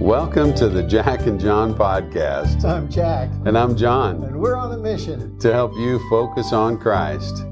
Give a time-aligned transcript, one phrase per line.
[0.00, 2.64] Welcome to the Jack and John podcast.
[2.64, 5.38] I'm Jack, And I'm John and we're on a mission.
[5.38, 7.44] to help you focus on Christ.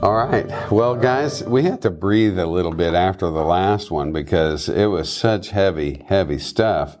[0.00, 0.46] All right.
[0.70, 4.86] Well, guys, we had to breathe a little bit after the last one because it
[4.86, 6.96] was such heavy, heavy stuff.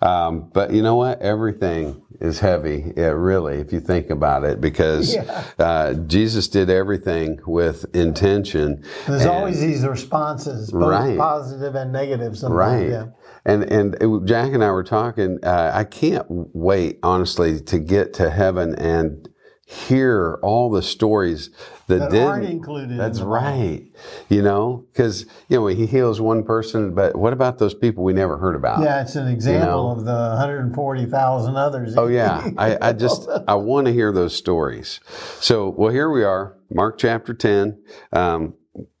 [0.00, 1.20] Um, but you know what?
[1.20, 5.42] Everything is heavy, yeah, really, if you think about it, because Yeah.
[5.58, 8.82] uh, Jesus did everything with intention.
[9.06, 11.18] There's And- always these responses, both Right.
[11.18, 12.38] positive and negative.
[12.38, 12.88] Sometimes, Right.
[12.88, 13.04] Yeah.
[13.46, 15.38] And and it- Jack and I were talking.
[15.42, 19.28] Uh, I can't wait, honestly, to get to heaven and
[19.68, 21.50] hear all the stories
[21.88, 22.44] that, That didn't.
[22.44, 23.30] included in That's Bible.
[23.32, 23.82] right.
[24.28, 28.12] You know, because you know he heals one person, but what about those people we
[28.12, 28.82] never heard about?
[28.82, 29.98] Yeah, it's an example know.
[30.00, 31.94] of the 140,000 others.
[31.96, 35.00] Oh yeah, I, I just I want to hear those stories.
[35.40, 37.80] So well, here we are, Mark chapter ten.
[38.12, 38.54] Um,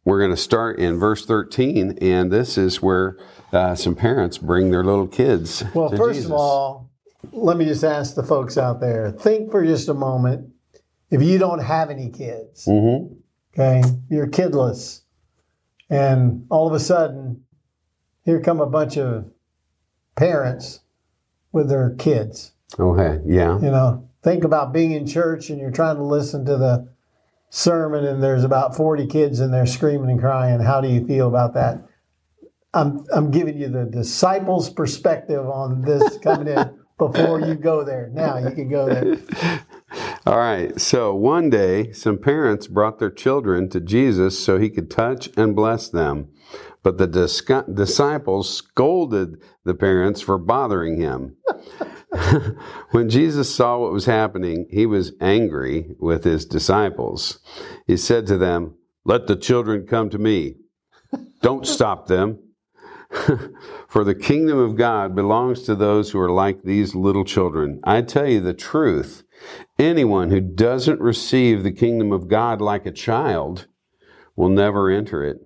[0.04, 3.18] we're going to start in verse thirteen, and this is where
[3.56, 5.64] uh, some parents bring their little kids.
[5.74, 6.26] Well, first Jesus.
[6.30, 6.90] of all,
[7.32, 10.52] let me just ask the folks out there think for just a moment
[11.10, 13.16] if you don't have any kids, Mhm.
[13.54, 15.02] okay, you're kidless,
[15.88, 17.42] and all of a sudden,
[18.24, 19.24] here come a bunch of
[20.16, 20.80] parents
[21.52, 22.52] with their kids.
[22.78, 26.56] Okay, yeah, You know, think about being in church and you're trying to listen to
[26.56, 26.88] the
[27.50, 30.58] sermon and there's about 40 kids in there screaming and crying.
[30.60, 31.84] How do you feel about that?
[32.76, 38.10] I'm, I'm giving you the disciples' perspective on this coming in before you go there.
[38.12, 39.18] Now you can go there.
[40.26, 40.78] All right.
[40.78, 45.56] So one day, some parents brought their children to Jesus so he could touch and
[45.56, 46.28] bless them.
[46.82, 51.36] But the discu- disciples scolded the parents for bothering him.
[52.90, 57.38] when Jesus saw what was happening, he was angry with his disciples.
[57.86, 58.74] He said to them,
[59.06, 60.56] Let the children come to me.
[61.40, 62.40] Don't stop them.
[63.88, 67.80] For the kingdom of God belongs to those who are like these little children.
[67.84, 69.22] I tell you the truth.
[69.78, 73.66] Anyone who doesn't receive the kingdom of God like a child
[74.34, 75.38] will never enter it.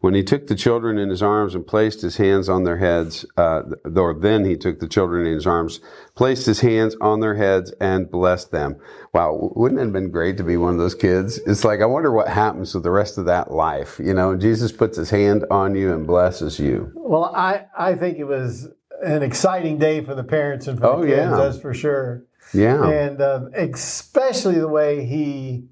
[0.00, 3.26] When he took the children in his arms and placed his hands on their heads,
[3.36, 3.62] uh,
[3.96, 5.80] or then he took the children in his arms,
[6.14, 8.76] placed his hands on their heads and blessed them.
[9.12, 11.38] Wow, wouldn't it have been great to be one of those kids?
[11.46, 13.98] It's like, I wonder what happens with the rest of that life.
[13.98, 16.92] You know, Jesus puts his hand on you and blesses you.
[16.94, 18.68] Well, I, I think it was
[19.02, 21.36] an exciting day for the parents and for Oh, the kids, yeah.
[21.36, 22.24] that's for sure.
[22.54, 22.88] Yeah.
[22.88, 25.66] and uh, especially the way he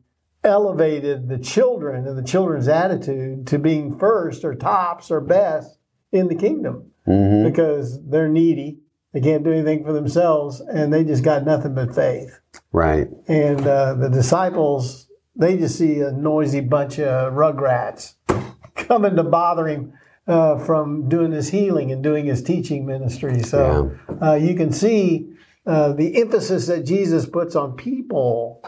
[0.45, 5.79] elevated the children and the children's attitude to being first or tops or best
[6.13, 8.79] in the kingdom hmm because they're needy
[9.13, 12.39] they can't do anything for themselves and they just got nothing but faith
[12.73, 13.09] Right.
[13.29, 18.15] and uh, the disciples they just see a noisy bunch of rugrats
[18.75, 19.93] coming to bother him
[20.27, 25.33] uh, from doing his healing and doing his teaching ministry so uh, you can see
[25.67, 28.63] uh, the emphasis that Jesus puts on people.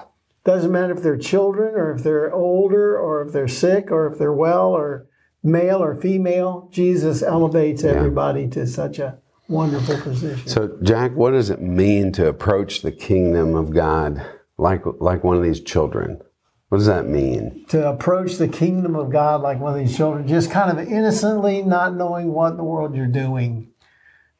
[0.48, 4.18] Doesn't matter if they're children or if they're older or if they're sick or if
[4.18, 5.06] they're well or
[5.42, 6.70] male or female.
[6.72, 10.48] Jesus elevates everybody to such a wonderful position.
[10.48, 14.26] So, Jack, what does it mean to approach the kingdom of God
[14.56, 16.22] like like one of these children?
[16.70, 17.66] What does that mean?
[17.68, 21.60] to approach the kingdom of God like one of these children, just kind of innocently,
[21.60, 23.68] not knowing what in the world you're doing.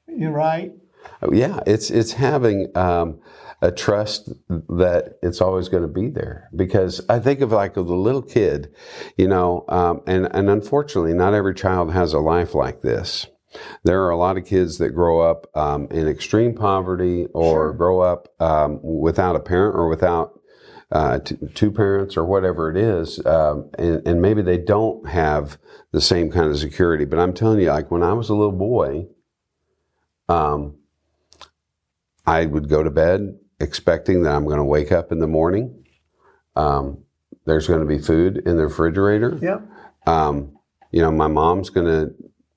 [0.07, 0.73] You're right.
[1.21, 3.21] Oh, yeah, it's it's having um,
[3.61, 6.49] a trust that it's always going to be there.
[6.55, 8.73] Because I think of like the little kid,
[9.17, 13.27] you know, um, and and unfortunately, not every child has a life like this.
[13.83, 17.73] There are a lot of kids that grow up um, in extreme poverty or Sure.
[17.73, 20.39] grow up um, without a parent or without
[20.93, 25.59] uh, t- two parents or whatever it is, um, and, and maybe they don't have
[25.93, 27.05] the same kind of security.
[27.05, 29.07] But I'm telling you, like when I was a little boy,
[30.29, 30.77] um,
[32.27, 35.85] I would go to bed expecting that I'm going to wake up in the morning.
[36.57, 37.05] Um,
[37.45, 39.39] there's going to be food in the refrigerator.
[39.41, 39.63] Yep.
[40.07, 40.59] Um,
[40.91, 42.15] you know, my mom's going to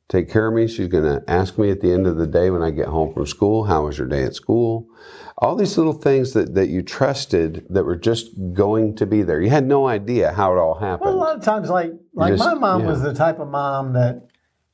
[0.09, 0.67] take care of me.
[0.67, 3.13] She's going to ask me at the end of the day when I get home
[3.13, 4.87] from school, how was your day at school?
[5.37, 9.41] All these little things that, that you trusted that were just going to be there.
[9.41, 11.09] You had no idea how it all happened.
[11.09, 12.87] Well, a lot of times, like like Just- my mom yeah.
[12.87, 14.27] was the type of mom that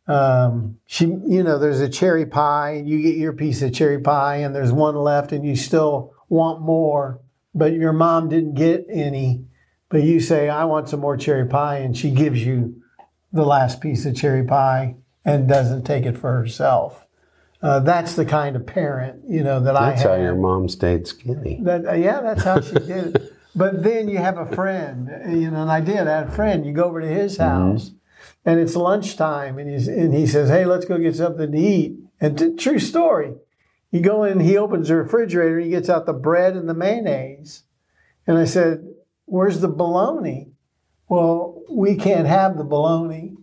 [0.08, 4.00] um, she, you know, there's a cherry pie, and you get your piece of cherry
[4.00, 7.22] pie, and there's one left, and you still want more,
[7.54, 9.46] but your mom didn't get any.
[9.90, 12.82] But you say, I want some more cherry pie, and she gives you
[13.32, 17.06] the last piece of cherry pie and doesn't take it for herself.
[17.62, 20.70] Uh, that's the kind of parent, you know, that That's I That's how your mom
[20.70, 21.60] stayed skinny.
[21.64, 23.34] That, uh, yeah, that's how she did it.
[23.56, 26.08] But then you have a friend, uh, you know, and I did.
[26.08, 26.64] I had a friend.
[26.64, 27.90] You go over to his house,
[28.46, 31.98] and it's lunchtime, and, he's, and he says, Hey, let's go get something to eat.
[32.22, 33.34] And t- true story.
[33.98, 37.64] You go in, he opens the refrigerator, he gets out the bread and the mayonnaise.
[38.28, 38.88] And I said,
[39.26, 40.52] Where's the bologna?
[41.10, 43.34] Well, we can't have the bologna.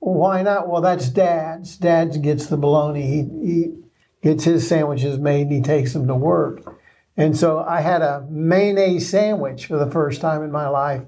[0.00, 0.68] Why not?
[0.68, 1.76] Well, that's dad's.
[1.76, 3.02] Dad gets the bologna.
[3.02, 3.74] He, he
[4.20, 6.80] gets his sandwiches made and he takes them to work.
[7.16, 11.02] And so I had a mayonnaise sandwich for the first time in my life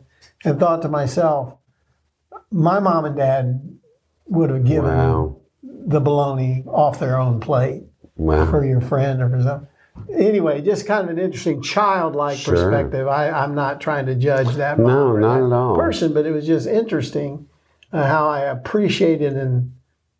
[0.44, 1.56] and thought to myself,
[2.52, 3.78] my mom and dad
[4.26, 5.40] would have given wow.
[5.62, 7.82] the bologna off their own plate
[8.18, 8.50] wow.
[8.50, 9.68] for your friend or for something.
[10.12, 12.54] Anyway, just kind of an interesting childlike sure.
[12.54, 13.08] perspective.
[13.08, 14.78] I, am not trying to judge that.
[14.78, 15.76] No, not at all.
[15.76, 17.48] Person, but it was just interesting
[17.92, 19.74] uh, how I appreciated and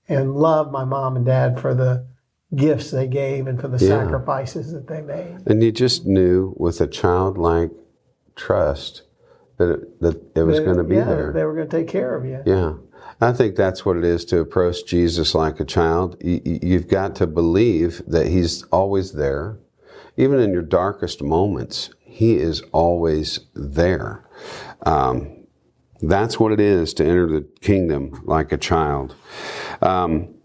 [0.09, 2.07] and loved my mom and dad for the
[2.55, 4.05] gifts they gave and for the yeah.
[4.05, 5.37] sacrifices that they made.
[5.47, 7.71] And you just knew with a childlike
[8.35, 9.03] trust
[9.59, 11.33] that it, that it was going to be yeah, there.
[11.33, 12.43] They were going to take care of you.
[12.47, 12.75] Yeah.
[13.21, 16.17] I think that's what it is to approach Jesus like a child.
[16.23, 19.59] You've got to believe that He's always there.
[20.17, 24.25] Even in your darkest moments, He is always there.
[24.87, 25.47] Um,
[26.01, 29.17] that's what it is to enter the kingdom like a child.
[29.83, 30.38] Um,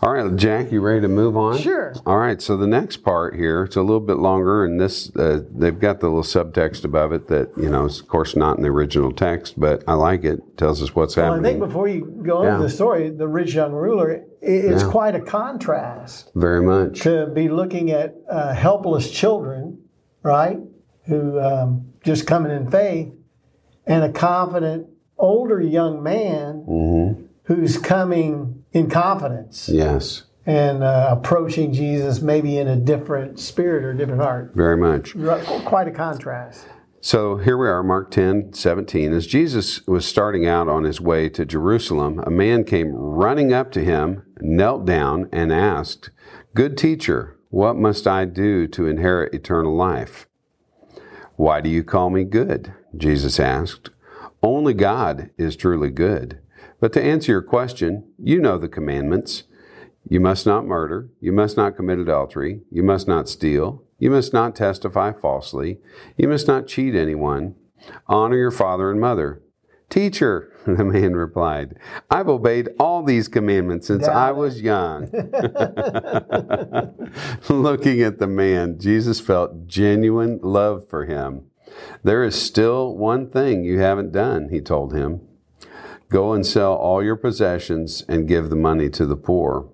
[0.00, 1.58] all right, Jack, you ready to move on?
[1.58, 1.92] Sure.
[2.06, 5.42] All right, so the next part here, it's a little bit longer, and this uh,
[5.50, 8.62] they've got the little subtext above it that you know is of course not in
[8.62, 10.38] the original text, but I like it.
[10.38, 11.46] it tells us what's well, happening.
[11.46, 12.54] I think before you go yeah.
[12.54, 14.90] into the story, the rich young ruler, it's yeah.
[14.90, 16.30] quite a contrast.
[16.36, 19.82] Very much to be looking at uh, helpless children,
[20.22, 20.58] right,
[21.06, 23.12] who um, just coming in faith,
[23.84, 24.86] and a confident
[25.18, 27.24] older young man mm-hmm.
[27.42, 29.68] who's coming in confidence.
[29.68, 30.24] Yes.
[30.46, 34.52] And uh, approaching Jesus maybe in a different spirit or different heart.
[34.54, 35.14] Very much.
[35.64, 36.66] Quite a contrast.
[37.00, 39.12] So here we are, Mark 10, 17.
[39.12, 43.70] As Jesus was starting out on his way to Jerusalem, a man came running up
[43.72, 46.10] to him, knelt down, and asked,
[46.54, 50.26] Good teacher, what must I do to inherit eternal life?
[51.36, 52.74] Why do you call me good?
[52.96, 53.90] Jesus asked.
[54.42, 56.40] Only God is truly good.
[56.80, 59.44] But to answer your question, you know the commandments.
[60.08, 61.10] You must not murder.
[61.20, 62.60] You must not commit adultery.
[62.70, 63.84] You must not steal.
[63.98, 65.78] You must not testify falsely.
[66.16, 67.56] You must not cheat anyone.
[68.06, 69.42] Honor your father and mother.
[69.90, 71.78] Teacher, the man replied,
[72.10, 75.04] I've obeyed all these commandments since I was young.
[77.48, 81.46] Looking at the man, Jesus felt genuine love for him.
[82.02, 85.27] There is still one thing you haven't done, he told him.
[86.08, 89.68] Go and sell all your possessions and give the money to the poor,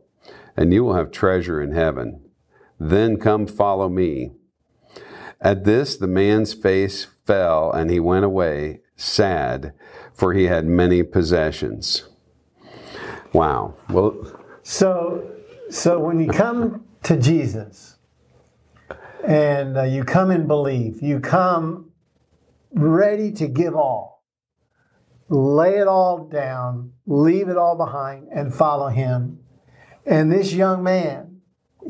[0.56, 2.20] and you will have treasure in heaven.
[2.78, 4.32] Then come follow me.
[5.40, 9.74] At this, the man's face fell, and he went away sad,
[10.12, 12.08] for he had many possessions.
[13.32, 13.74] Wow.
[13.90, 15.30] Well, so
[15.70, 17.96] so when you come to Jesus
[19.26, 21.90] and uh, you come in belief, you come
[22.72, 24.13] ready to give all
[25.28, 29.40] lay it all down, leave it all behind, and follow him.
[30.06, 31.40] And this young man,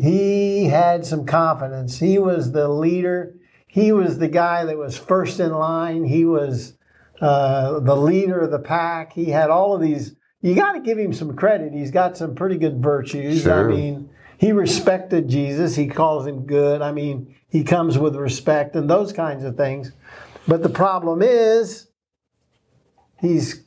[0.01, 1.99] he had some confidence.
[1.99, 3.35] He was the leader.
[3.67, 6.05] He was the guy that was first in line.
[6.05, 6.75] He was
[7.21, 9.13] uh, the leader of the pack.
[9.13, 10.15] He had all of these.
[10.41, 11.73] You got to give him some credit.
[11.73, 13.43] He's got some pretty good virtues.
[13.43, 13.71] Sure.
[13.71, 15.75] I mean, he respected Jesus.
[15.75, 16.83] He calls him good.
[16.83, 19.93] I mean, he comes with respect and those kinds of things.
[20.47, 21.88] But the problem is,
[23.25, 23.62] he's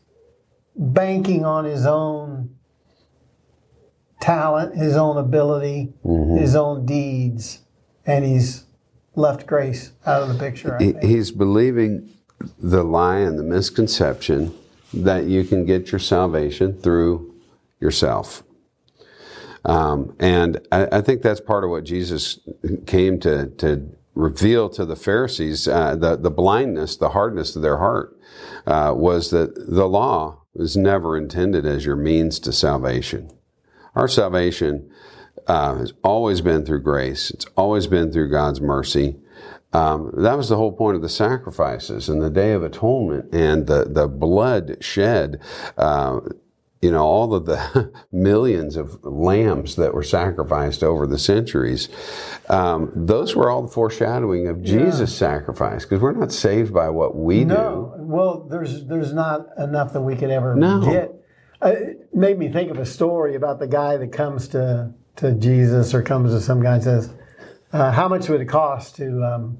[0.76, 2.56] banking on his own
[4.20, 6.38] talent, his own ability, mm-hmm.
[6.38, 7.60] his own deeds,
[8.06, 8.66] and he's
[9.16, 10.78] left grace out of the picture.
[11.02, 12.10] he's believing
[12.60, 14.54] the lie and the misconception
[14.94, 17.34] that you can get your salvation through
[17.80, 18.44] yourself.
[19.66, 22.40] Um, and I, I, think that's part of what Jesus
[22.86, 27.78] came to, to reveal to the Pharisees uh, the, the blindness, the hardness of their
[27.78, 28.20] heart,
[28.66, 33.30] uh, was that the law was never intended as your means to salvation.
[33.96, 34.90] Our salvation
[35.46, 39.18] uh, has always been through grace, it's always been through God's mercy.
[39.74, 43.68] Um, that was the whole point of the sacrifices and the Day of Atonement and
[43.68, 45.42] the, the blood shed.
[46.82, 51.90] You know, all of the millions of lambs that were sacrificed over the centuries,
[52.50, 55.30] um, those were all the foreshadowing of Jesus' yeah.
[55.30, 57.96] sacrifice because we're not saved by what we no.
[57.98, 58.04] do.
[58.04, 60.82] Well, there's there's not enough that we could ever no.
[60.82, 61.14] get.
[61.62, 65.34] Uh, it made me think of a story about the guy that comes to, to
[65.34, 67.14] Jesus or comes to some guy and says,
[67.74, 69.58] uh, How much would it cost to, um,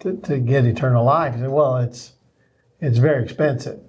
[0.00, 1.34] to, to get eternal life?
[1.34, 2.12] He said, Well, it's,
[2.80, 3.80] it's very expensive.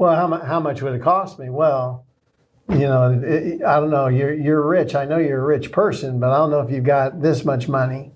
[0.00, 1.50] Well, how, mu- how much would it cost me?
[1.50, 2.06] Well,
[2.70, 4.08] you know, it, I don't know.
[4.08, 4.94] You're you're rich.
[4.94, 7.68] I know you're a rich person, but I don't know if you've got this much
[7.68, 8.12] money.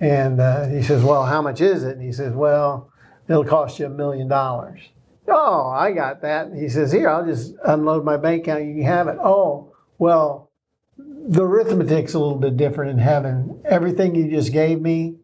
[0.00, 1.92] And uh, he says, well, how much is it?
[1.92, 2.90] And he says, well,
[3.28, 4.80] it'll cost you a million dollars.
[5.28, 6.46] Oh, I got that.
[6.46, 8.64] And he says, here, I'll just unload my bank account.
[8.64, 9.16] You can have it.
[9.22, 10.50] Oh, well,
[10.98, 13.62] the arithmetic's a little bit different in heaven.
[13.64, 15.18] Everything you just gave me,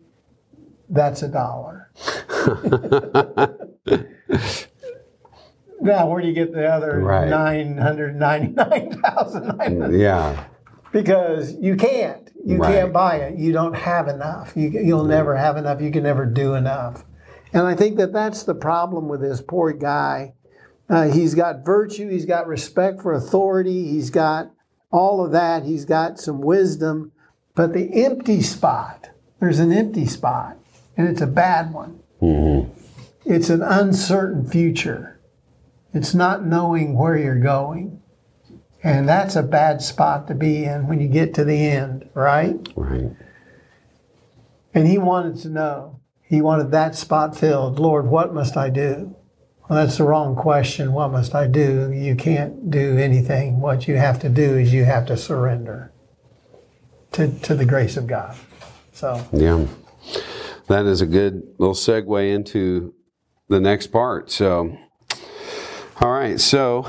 [0.88, 1.90] that's a dollar.
[5.80, 7.28] now, where do you get the other Right.
[7.28, 9.92] nine hundred ninety-nine thousand?
[9.98, 10.44] yeah.
[10.92, 12.30] Because you can't.
[12.44, 12.72] You Right.
[12.74, 13.36] can't buy it.
[13.38, 14.52] You don't have enough.
[14.56, 15.80] You, you'll never have enough.
[15.80, 17.04] You can never do enough.
[17.52, 20.34] And I think that that's the problem with this poor guy.
[20.88, 22.08] Uh, he's got virtue.
[22.08, 23.88] He's got respect for authority.
[23.88, 24.50] He's got
[24.90, 25.64] all of that.
[25.64, 27.12] He's got some wisdom.
[27.54, 30.56] But the empty spot, there's an empty spot,
[30.96, 32.00] and it's a bad one.
[33.26, 35.17] It's an uncertain future.
[35.92, 38.02] It's not knowing where you're going.
[38.82, 42.56] And that's a bad spot to be in when you get to the end, right?
[42.76, 43.10] Right.
[44.72, 46.00] And he wanted to know.
[46.22, 47.80] He wanted that spot filled.
[47.80, 49.16] Lord, what must I do?
[49.68, 50.92] Well, that's the wrong question.
[50.92, 51.90] What must I do?
[51.92, 53.60] You can't do anything.
[53.60, 55.92] What you have to do is you have to surrender
[57.12, 58.36] to, to the grace of God.
[58.92, 59.66] So, Yeah.
[60.68, 62.94] That is a good little segue into
[63.48, 64.30] the next part.
[64.30, 64.76] So,
[66.00, 66.40] all right.
[66.40, 66.86] So,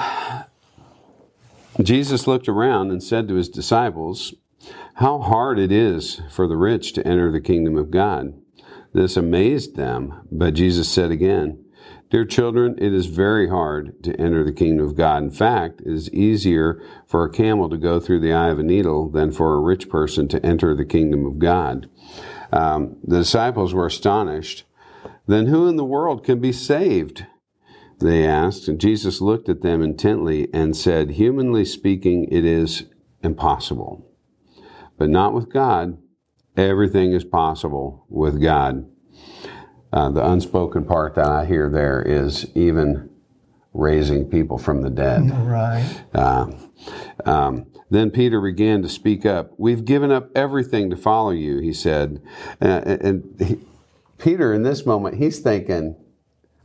[1.81, 4.33] Jesus looked around and said to his disciples,
[4.95, 8.33] How hard it is for the rich to enter the kingdom of God.
[8.93, 11.63] This amazed them, but Jesus said again,
[12.09, 15.21] Dear children, it is very hard to enter the kingdom of God.
[15.21, 18.63] In fact, it is easier for a camel to go through the eye of a
[18.63, 21.87] needle than for a rich person to enter the kingdom of God.
[22.51, 24.63] Um, the disciples were astonished.
[25.27, 27.27] Then who in the world can be saved?
[27.99, 28.67] They asked.
[28.67, 32.85] And Jesus looked at them intently and said, Humanly speaking, it is
[33.21, 34.05] impossible.
[34.97, 35.97] But not with God.
[36.57, 38.89] Everything is possible with God.
[39.91, 43.09] Uh, the unspoken part that I hear there is even
[43.73, 45.29] raising people from the dead.
[45.47, 46.03] right.
[46.13, 46.51] Uh,
[47.25, 49.51] um, then Peter began to speak up.
[49.57, 52.21] We've given up everything to follow you, he said.
[52.61, 53.59] Uh, and he,
[54.17, 55.95] Peter, in this moment, he's thinking,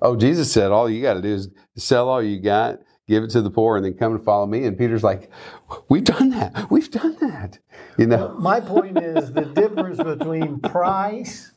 [0.05, 3.31] oh, Jesus said, all you got to do is sell all you got, give it
[3.31, 4.65] to the poor, and then come and follow me.
[4.65, 5.31] And Peter's like,
[5.89, 6.71] we've done that.
[6.71, 7.59] We've done that.
[7.99, 8.37] You know?
[8.39, 11.53] My point is the difference between price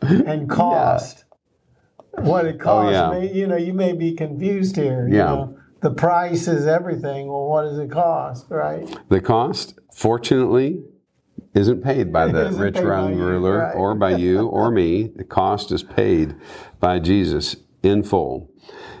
[0.00, 1.24] and cost.
[2.12, 3.10] What it oh, costs, yeah.
[3.10, 5.06] may, you know, you may be confused here.
[5.06, 5.24] You Yeah.
[5.24, 7.28] know, the price is everything.
[7.28, 8.88] Well, what does it cost, right?
[9.10, 10.82] The cost, fortunately,
[11.52, 13.74] isn't paid by the rich paid by you, ruler right.
[13.74, 15.12] or by you or me.
[15.16, 16.34] The cost is paid
[16.80, 18.50] by Jesus in full.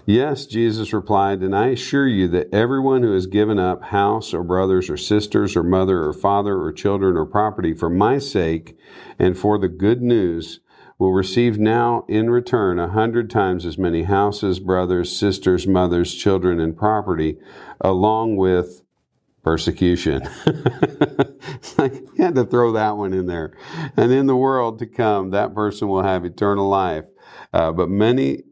[0.04, 4.44] Yes, Jesus replied, and I assure you that everyone who has given up house or
[4.44, 8.78] brothers or sisters or mother or father or children or property for my sake
[9.18, 10.60] and for the good news
[10.98, 16.60] will receive now in return a hundred times as many houses, brothers, sisters, mothers, children,
[16.60, 17.36] and property,
[17.80, 18.82] along with
[19.42, 20.22] persecution.
[21.48, 23.52] It's had to throw that one in there.
[23.96, 27.06] And in the world to come, that person will have eternal life.
[27.52, 28.42] Uh, but many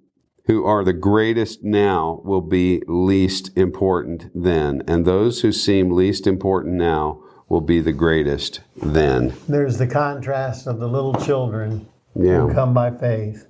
[0.46, 4.82] who are the greatest now will be least important then.
[4.86, 9.34] And those who seem least important now will be the greatest then.
[9.48, 12.40] There's the contrast of the little children Yeah.
[12.40, 13.46] who come by faith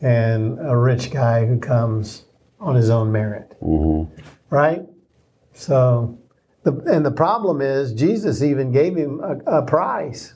[0.00, 2.24] and a rich guy who comes
[2.60, 3.56] on his own merit.
[3.62, 4.20] Mm-hmm.
[4.50, 4.82] Right?
[5.52, 6.18] So,
[6.62, 10.34] the, and the problem is, Jesus even gave him a, a price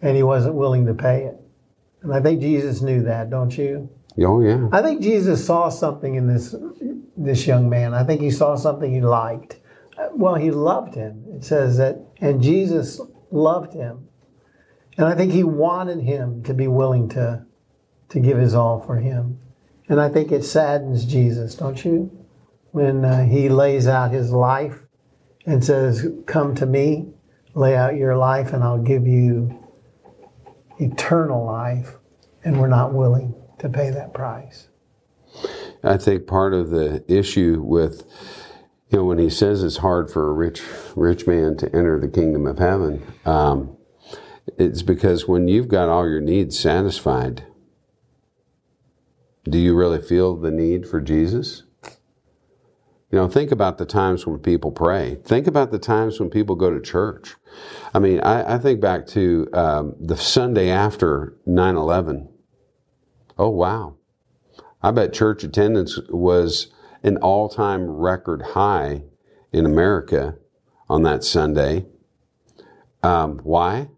[0.00, 1.36] and he wasn't willing to pay it.
[2.02, 3.90] And I think Jesus knew that, don't you?
[4.24, 4.68] Oh, yeah.
[4.72, 6.54] I think Jesus saw something in this
[7.16, 7.94] this young man.
[7.94, 9.60] I think he saw something he liked.
[10.12, 11.24] Well, he loved him.
[11.34, 14.08] It says that, and Jesus loved him,
[14.96, 17.44] and I think he wanted him to be willing to
[18.10, 19.38] to give his all for him.
[19.88, 22.10] And I think it saddens Jesus, don't you,
[22.72, 24.82] when uh, he lays out his life
[25.46, 27.08] and says, "Come to me,
[27.54, 29.64] lay out your life, and I'll give you
[30.78, 31.96] eternal life,"
[32.44, 34.68] and we're not willing to pay that price.
[35.82, 38.04] I think part of the issue with,
[38.90, 40.62] you know, when he says it's hard for a rich
[40.96, 43.76] rich man to enter the kingdom of heaven, um,
[44.58, 47.44] it's because when you've got all your needs satisfied,
[49.44, 51.64] do you really feel the need for Jesus?
[53.10, 55.18] You know, think about the times when people pray.
[55.24, 57.36] Think about the times when people go to church.
[57.94, 62.28] I mean, I, I think back to um, the Sunday after 9 11.
[63.38, 63.94] Oh, wow.
[64.82, 66.68] I bet church attendance was
[67.02, 69.02] an all time record high
[69.52, 70.36] in America
[70.88, 71.86] on that Sunday.
[73.02, 73.88] Um, why?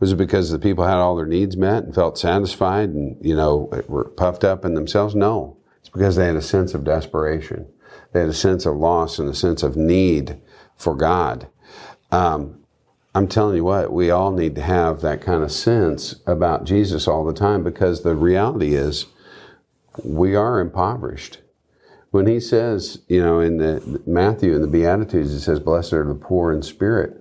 [0.00, 3.34] Was it because the people had all their needs met and felt satisfied and, you
[3.34, 5.14] know, were puffed up in themselves?
[5.14, 5.56] No.
[5.80, 7.66] It's because they had a sense of desperation.
[8.12, 10.40] They had a sense of loss and a sense of need
[10.76, 11.48] for God.
[12.10, 12.63] Um,
[13.14, 17.06] I'm telling you what, we all need to have that kind of sense about Jesus
[17.06, 19.06] all the time because the reality is
[20.02, 21.38] we are impoverished.
[22.10, 26.04] When he says, you know, in the Matthew in the Beatitudes, he says, Blessed are
[26.04, 27.20] the poor in spirit.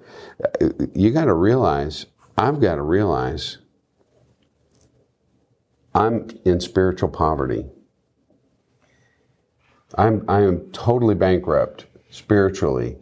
[0.93, 2.07] You got to realize,
[2.37, 3.59] I've got to realize,
[5.93, 7.65] I'm in spiritual poverty.
[9.95, 12.97] I'm, I am totally bankrupt spiritually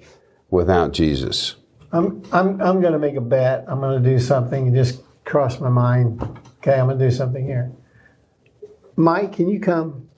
[0.50, 1.56] without Jesus.
[1.92, 3.66] I'm, I'm, I'm going to make a bet.
[3.68, 4.68] I'm going to do something.
[4.68, 6.22] It just cross my mind.
[6.60, 7.72] Okay, I'm going to do something here.
[8.96, 10.10] Mike, can you come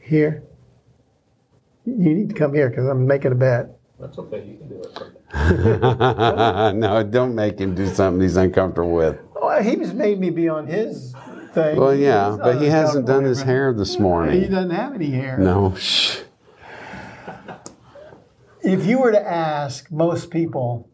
[0.00, 0.44] here?
[1.84, 3.70] You need to come here because I'm making a bet.
[3.98, 4.44] That's okay.
[4.44, 5.16] You can do it.
[6.76, 9.18] no, don't make him do something he's uncomfortable with.
[9.34, 11.14] Well, he just made me be on his
[11.52, 11.76] thing.
[11.76, 14.40] Well, yeah, He's but he hasn't done his hair this morning.
[14.40, 15.38] He doesn't have any hair.
[15.38, 16.20] No, shh.
[18.62, 20.90] If you were to ask most people,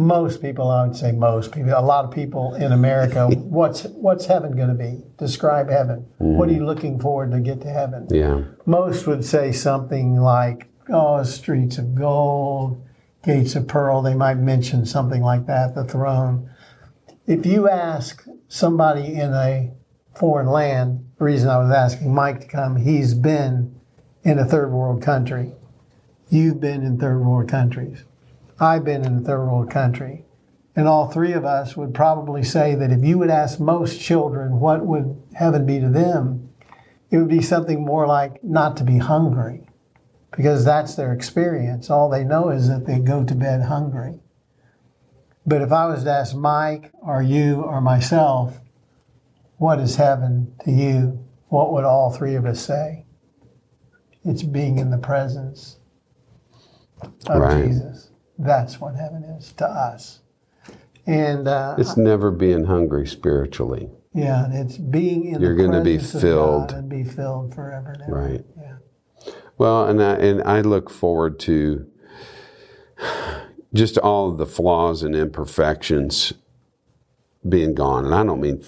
[0.00, 4.26] most people, I would say most people, a lot of people in America, what's what's
[4.26, 5.02] heaven going to be?
[5.18, 6.06] Describe heaven.
[6.20, 6.36] Mm-hmm.
[6.36, 8.06] What are you looking forward to get to heaven?
[8.10, 12.82] Yeah, Most would say something like, "Oh, streets of gold,
[13.22, 16.50] gates of pearl." They might mention something like that, the throne.
[17.26, 19.72] If you ask somebody in a
[20.14, 23.78] foreign land, the reason I was asking Mike to come, he's been
[24.24, 25.52] in a third world country.
[26.30, 28.04] You've been in third world countries.
[28.60, 30.24] I've been in a third world country.
[30.76, 34.60] And all three of us would probably say that if you would ask most children
[34.60, 36.50] what would heaven be to them,
[37.10, 39.66] it would be something more like not to be hungry
[40.30, 41.90] because that's their experience.
[41.90, 44.20] All they know is that they go to bed hungry.
[45.44, 48.60] But if I was to ask Mike or you or myself,
[49.56, 51.26] what is heaven to you?
[51.48, 53.04] What would all three of us say?
[54.24, 55.78] It's being in the presence
[57.26, 57.66] of Right.
[57.66, 58.09] Jesus.
[58.40, 60.20] That's what heaven is to us.
[61.06, 65.98] And uh, it's never being hungry spiritually, yeah, it's being in You're the gonna be
[65.98, 66.72] filled.
[66.72, 68.12] And be filled forever and ever.
[68.12, 68.44] right?
[68.58, 69.32] Yeah.
[69.56, 71.86] Well, and I, and I look forward to
[73.74, 76.32] just all the flaws and imperfections
[77.48, 78.04] being gone.
[78.04, 78.62] And I don't mean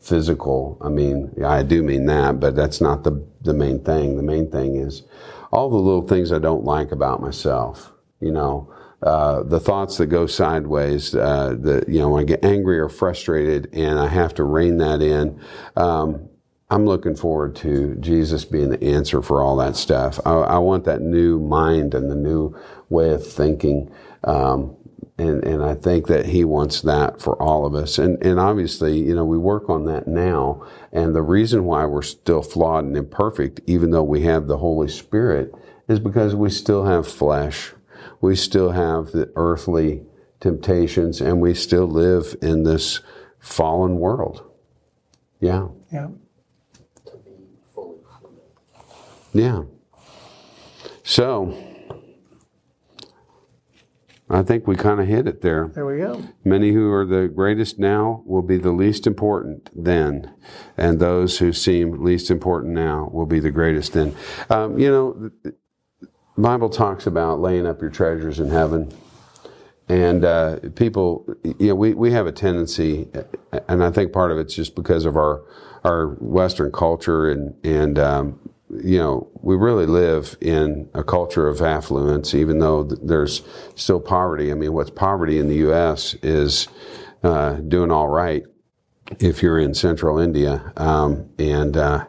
[0.00, 0.78] physical.
[0.80, 4.16] I mean, yeah, I do mean that, but that's not the, the main thing.
[4.16, 5.02] The main thing is
[5.50, 8.72] all the little things I don't like about myself, you know,
[9.04, 13.68] uh, the thoughts that go sideways, uh, the, you know, I get angry or frustrated
[13.74, 15.38] and I have to rein that in.
[15.76, 16.30] Um,
[16.70, 20.18] I'm looking forward to Jesus being the answer for all that stuff.
[20.24, 23.92] I, I want that new mind and the new way of thinking.
[24.24, 24.74] Um,
[25.18, 27.98] and, and I think that he wants that for all of us.
[27.98, 30.66] And, and obviously, you know, we work on that now.
[30.92, 34.88] And the reason why we're still flawed and imperfect, even though we have the Holy
[34.88, 35.54] Spirit,
[35.88, 37.74] is because we still have flesh.
[38.24, 40.02] We still have the earthly
[40.40, 43.00] temptations and we still live in this
[43.38, 44.50] fallen world.
[45.40, 45.68] Yeah.
[45.92, 46.08] Yeah.
[47.04, 47.32] to be
[47.74, 48.40] fully human.
[49.34, 49.62] Yeah.
[51.02, 51.54] So,
[54.30, 55.70] I think we kind of hit it there.
[55.74, 56.24] There we go.
[56.44, 60.32] Many who are the greatest now will be the least important then,
[60.78, 64.16] and those who seem least important now will be the greatest then.
[64.48, 65.30] Um, you know,
[66.36, 68.92] the Bible talks about laying up your treasures in heaven.
[69.88, 73.08] And uh, people, you know, we, we have a tendency,
[73.68, 75.42] and I think part of it's just because of our
[75.84, 78.40] our Western culture, and and um,
[78.82, 83.42] you know, we really live in a culture of affluence, even though th- there's
[83.74, 84.50] still poverty.
[84.50, 86.14] I mean, what's poverty in the U.S.
[86.22, 86.66] is
[87.22, 88.44] uh, doing all right
[89.20, 92.06] if you're in Central India um, and uh,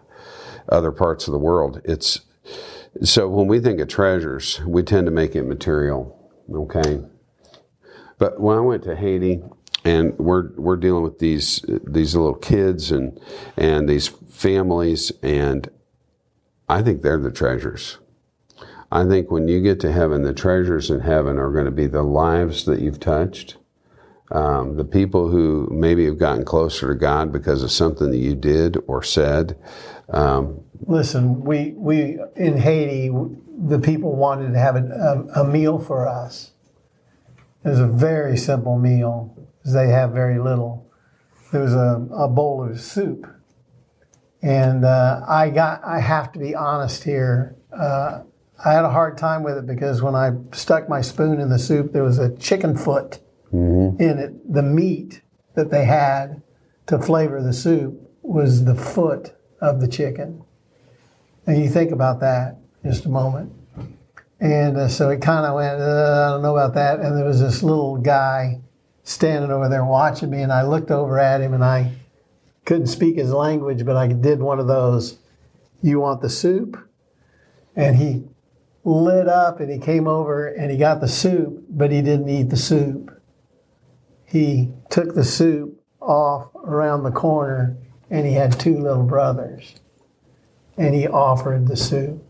[0.70, 1.82] other parts of the world.
[1.84, 2.22] It's
[3.04, 6.32] so when we think of treasures, we tend to make it material.
[6.52, 7.02] Okay.
[8.18, 9.44] But when I went to Haiti,
[9.84, 13.20] and we're we're dealing with these these little kids and
[13.56, 15.70] and these families, and
[16.68, 18.00] I think they're the treasures.
[18.92, 21.88] I think when you get to heaven, the treasures in heaven are going to be
[21.88, 23.58] the lives that you've touched,
[24.32, 28.36] um, the people who maybe have gotten closer to God because of something that you
[28.36, 29.58] did or said.
[30.10, 33.12] Um, Listen, we we in Haiti,
[33.58, 36.52] the people wanted to have a, a, a meal for us.
[37.64, 39.36] It was a very simple meal
[39.74, 40.92] they have very little.
[41.52, 43.28] There was a, a bowl of soup,
[44.42, 45.84] and uh, I got.
[45.84, 47.56] I have to be honest here.
[47.72, 48.24] Uh,
[48.64, 51.60] I had a hard time with it because when I stuck my spoon in the
[51.60, 53.20] soup, there was a chicken foot
[53.92, 54.02] Mm-hmm.
[54.02, 54.54] in it.
[54.54, 55.22] The meat
[55.56, 56.42] that they had
[56.88, 60.44] to flavor the soup was the foot of the chicken.
[61.48, 63.54] And you think about that just a moment.
[64.40, 67.00] And uh, so it kind of went, uh, I don't know about that.
[67.00, 68.62] And there was this little guy
[69.04, 71.92] standing over there watching me, and I looked over at him and I
[72.66, 75.20] couldn't speak his language, but I did one of those,
[75.82, 76.78] you want the soup?
[77.76, 78.24] And he
[78.84, 82.50] lit up and he came over and he got the soup, but he didn't eat
[82.50, 83.05] the soup.
[84.36, 87.78] He took the soup off around the corner
[88.10, 89.76] and he had two little brothers.
[90.76, 92.22] And he offered the soup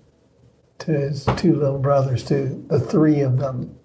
[0.77, 2.63] to his two little brothers, too.
[2.69, 3.79] The three of them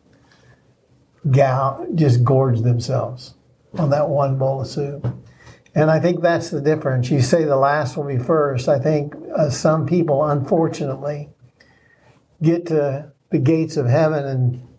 [1.30, 3.37] gal- just gorged themselves
[3.78, 5.06] on that one bowl of soup.
[5.74, 7.11] And I think that's the difference.
[7.11, 8.68] You say the last will be first.
[8.68, 11.30] I think uh, some people, unfortunately,
[12.42, 14.69] get to the gates of heaven and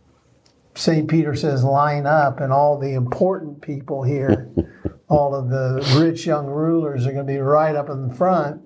[0.74, 1.08] St.
[1.08, 4.50] Peter says, line up, and all the important people here,
[5.10, 8.62] all of the rich young rulers are going to be right up in the front.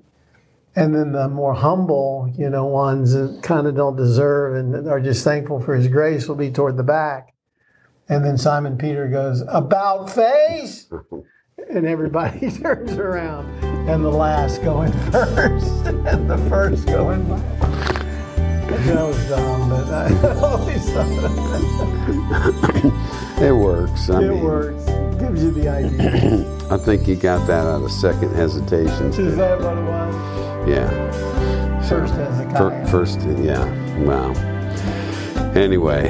[0.75, 4.99] And then the more humble, you know, ones that kind of don't deserve and are
[4.99, 7.33] just thankful for his grace will be toward the back.
[8.09, 10.91] And then Simon Peter goes, About face!
[11.69, 13.47] And everybody turns around,
[13.89, 17.64] and the last going first, and the first going back.
[18.75, 21.07] That was dumb, but I always thought
[23.41, 24.09] It works.
[24.09, 24.83] I it mean, works.
[25.19, 26.45] Gives you the idea.
[26.71, 29.07] I think you got that out of second hesitation.
[29.13, 30.15] Is that what it was?
[30.69, 30.89] Yeah.
[31.87, 32.87] First Fir- Hezekiah.
[32.87, 33.65] First, yeah.
[34.03, 34.33] Wow.
[35.55, 36.09] Anyway,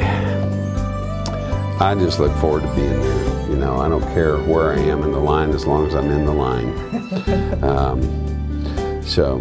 [1.79, 3.49] I just look forward to being there.
[3.49, 6.09] You know, I don't care where I am in the line as long as I'm
[6.09, 6.73] in the line.
[7.63, 9.39] um, so,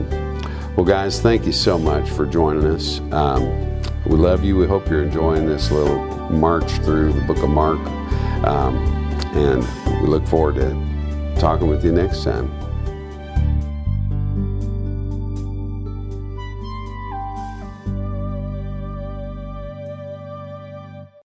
[0.76, 3.00] well, guys, thank you so much for joining us.
[3.12, 4.56] Um, we love you.
[4.56, 7.78] We hope you're enjoying this little march through the book of Mark.
[8.44, 8.76] Um,
[9.34, 9.62] and
[10.02, 12.63] we look forward to talking with you next time.